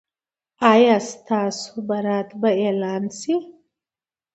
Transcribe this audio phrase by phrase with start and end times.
[0.71, 3.35] ایا ستاسو برات به اعلان شي؟